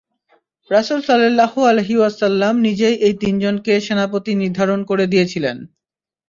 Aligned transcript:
রাসূল 0.71 0.99
সাল্লাল্লাহু 1.01 1.59
আলাইহি 1.65 1.95
ওয়াসাল্লাম 1.97 2.53
নিজেই 2.59 2.95
এই 3.07 3.15
তিনজনকে 3.15 3.73
সেনাপতি 3.79 4.31
নির্ধারণ 4.35 4.79
করে 4.83 5.05
দিয়েছিলেন। 5.07 5.57